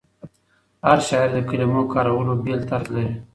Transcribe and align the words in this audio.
هر 0.85 0.99
شاعر 1.07 1.29
د 1.35 1.39
کلمو 1.49 1.81
کارولو 1.93 2.33
بېل 2.43 2.59
طرز 2.69 2.87
لري. 2.95 3.13